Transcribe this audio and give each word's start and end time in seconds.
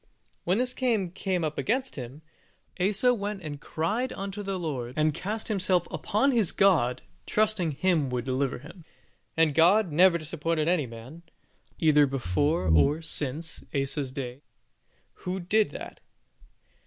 When 0.45 0.57
this 0.57 0.73
king 0.73 1.11
came 1.11 1.43
up 1.43 1.59
against 1.59 1.95
him, 1.95 2.23
Asa 2.79 3.13
went 3.13 3.43
and 3.43 3.61
cried 3.61 4.11
unto 4.11 4.41
the 4.41 4.57
Lord, 4.57 4.95
and 4.97 5.13
cast 5.13 5.47
himself 5.47 5.87
upon 5.91 6.31
his 6.31 6.51
God, 6.51 7.03
trusting 7.27 7.73
Him 7.73 8.09
to 8.09 8.19
deliver 8.23 8.57
him, 8.57 8.83
and 9.37 9.53
God 9.53 9.91
never 9.91 10.17
disappointed 10.17 10.67
any 10.67 10.87
man, 10.87 11.21
either 11.77 12.07
before 12.07 12.65
or 12.75 13.03
since 13.03 13.63
Asa's 13.75 14.11
day, 14.11 14.41
who 15.21 15.39
did 15.39 15.69
that. 15.69 15.99